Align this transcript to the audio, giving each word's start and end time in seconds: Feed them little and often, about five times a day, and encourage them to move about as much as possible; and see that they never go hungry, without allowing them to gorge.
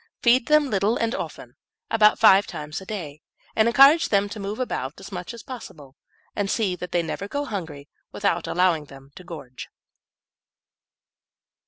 Feed 0.23 0.47
them 0.47 0.71
little 0.71 0.97
and 0.97 1.13
often, 1.13 1.57
about 1.91 2.17
five 2.17 2.47
times 2.47 2.81
a 2.81 2.87
day, 2.87 3.21
and 3.55 3.67
encourage 3.67 4.09
them 4.09 4.29
to 4.29 4.39
move 4.39 4.57
about 4.59 4.99
as 4.99 5.11
much 5.11 5.31
as 5.31 5.43
possible; 5.43 5.95
and 6.35 6.49
see 6.49 6.75
that 6.75 6.91
they 6.91 7.03
never 7.03 7.27
go 7.27 7.45
hungry, 7.45 7.87
without 8.11 8.47
allowing 8.47 8.85
them 8.85 9.11
to 9.13 9.23
gorge. 9.23 9.69